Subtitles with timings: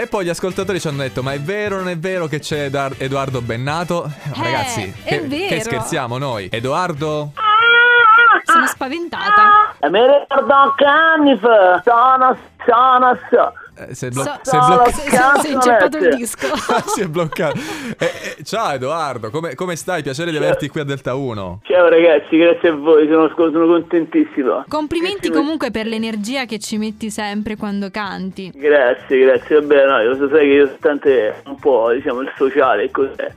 [0.00, 2.38] E poi gli ascoltatori ci hanno detto: Ma è vero o non è vero che
[2.38, 4.06] c'è Edar- Edoardo Bennato?
[4.06, 5.48] Eh, Ragazzi, è che, vero.
[5.48, 6.48] che scherziamo noi?
[6.50, 7.32] Edoardo?
[8.44, 9.74] Sono spaventata.
[9.78, 12.34] E mi ricordo che anni fa, sono,
[12.64, 13.52] sono, so.
[13.88, 14.90] Eh, si è, blo- So- si è no, bloccato.
[15.40, 16.16] Si è inceppato il Cazzolette.
[16.16, 16.46] disco.
[16.94, 17.58] si è bloccato.
[18.00, 20.02] Eh, eh, ciao Edoardo, come, come stai?
[20.02, 21.60] Piacere di averti qui a Delta 1.
[21.64, 24.64] Ciao ragazzi, grazie a voi, sono, sono contentissimo.
[24.68, 28.50] Complimenti comunque per l'energia che ci metti sempre quando canti.
[28.54, 29.60] Grazie, grazie.
[29.60, 33.32] Vabbè, no, io so sai che io tante un po', diciamo, il sociale e cos'è.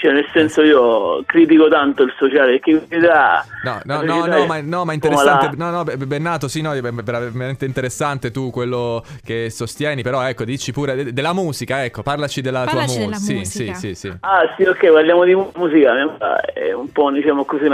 [0.00, 3.44] Cioè, nel senso io critico tanto il sociale perché mi dà...
[3.64, 5.50] No, no, no, no, ma, no, ma interessante.
[5.56, 10.02] No, no, be- Bennato, sì, no, è veramente interessante tu quello che sostieni.
[10.02, 13.38] Però, ecco, dici pure de- della musica, ecco, parlaci della Parlaci tua della musica.
[13.38, 13.74] musica.
[13.74, 14.16] Sì, sì, sì, sì.
[14.20, 15.92] Ah sì, ok, parliamo di mu- musica,
[16.54, 17.64] è un po' diciamo così,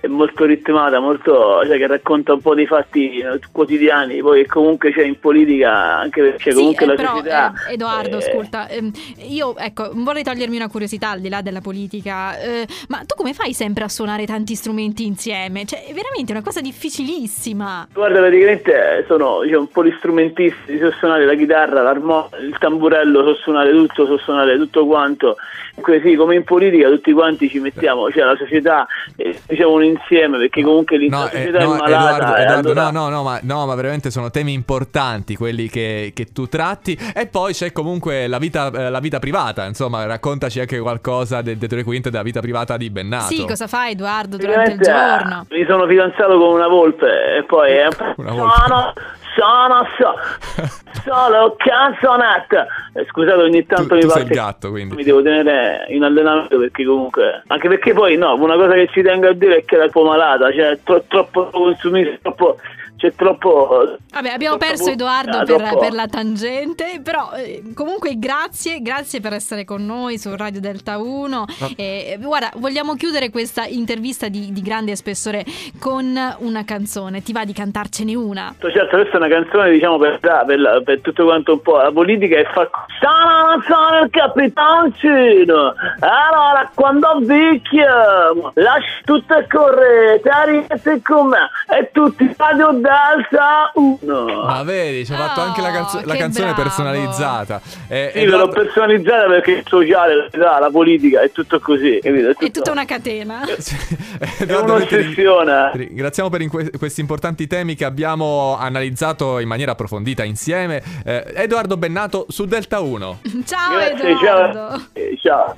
[0.00, 4.92] è molto ritmata, molto, cioè che racconta un po' dei fatti eh, quotidiani, poi comunque
[4.92, 7.52] c'è in politica, anche perché Sì, comunque eh, la però società...
[7.66, 8.90] eh, Edoardo, eh, ascolta, ehm,
[9.28, 13.34] io ecco, vorrei togliermi una curiosità al di là della politica, eh, ma tu come
[13.34, 15.64] fai sempre a suonare tanti strumenti insieme?
[15.64, 17.88] Cioè, è veramente una cosa difficilissima.
[17.92, 23.22] Guarda, praticamente sono diciamo, un po' gli strumentisti, so suonare la chitarra, l'armonica, il tamburello,
[23.24, 25.36] so suonare tutto, so suonare tutto quanto.
[25.80, 28.86] Comunque sì, come in politica tutti quanti ci mettiamo, cioè la società
[29.16, 31.88] eh, diciamo un insieme, perché comunque l'in- No, la eh, società no, è malata.
[31.88, 35.68] Edoardo, e Edoardo, allora- no, no, no, ma, no, ma veramente sono temi importanti quelli
[35.68, 36.98] che, che tu tratti.
[37.14, 41.56] E poi c'è comunque la vita, eh, la vita privata, insomma, raccontaci anche qualcosa del
[41.60, 43.26] dietro le quinte della vita privata di Bennato.
[43.32, 45.46] Sì, cosa fai Edoardo durante il giorno?
[45.50, 48.54] Mi sono fidanzato con una volpe e poi è Una volpe.
[48.66, 48.92] sono,
[49.36, 50.70] sono, so,
[51.04, 52.66] solo canzonette.
[52.94, 54.94] Eh, Scusate, ogni Tu, tanto tu mi sei il parte- gatto, quindi.
[54.96, 57.42] Mi devo tenere in allenamento perché comunque.
[57.46, 59.90] Anche perché poi no, una cosa che ci tengo a dire è che è un
[59.90, 62.58] po' malata, cioè tro- troppo consumismo, troppo.
[63.00, 63.96] C'è troppo.
[64.12, 69.20] Vabbè, abbiamo troppo perso Edoardo ah, per, per la tangente, però eh, comunque grazie, grazie
[69.20, 71.44] per essere con noi su Radio Delta 1.
[71.76, 75.46] E, guarda, vogliamo chiudere questa intervista di, di grande spessore
[75.78, 77.22] con una canzone.
[77.22, 78.54] Ti va di cantarcene una?
[78.58, 82.36] Certo, questa è una canzone, diciamo, per, per, per tutto quanto un po' la politica
[82.36, 82.68] e fa.
[83.00, 85.74] Sono, sono il capitancino.
[86.00, 94.42] Allora, quando vicchiamo, lasci tutto e correte, arrivate con me e tutti radio d'alza uno.
[94.44, 96.62] Ma vedi, ci ha fatto Oh, anche la, canzo- la canzone bravo.
[96.62, 97.60] personalizzata.
[97.88, 102.28] Eh, Sì, ve l'ho personalizzata perché il sociale, la, la politica è tutto così, capito?
[102.28, 103.42] È, È tutto- tutta una catena.
[103.46, 105.70] È un'ossessione.
[105.74, 110.82] ringraziamo per in que- questi importanti temi che abbiamo analizzato in maniera approfondita insieme.
[111.04, 113.20] Eh, Edoardo Bennato su Delta 1.
[113.46, 114.58] Ciao Grazie, Edoardo.
[114.68, 114.80] ciao.
[114.92, 115.54] Eh, ciao.